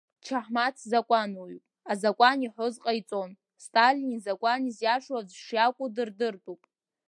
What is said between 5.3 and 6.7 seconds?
шиакәу дырдыртәуп.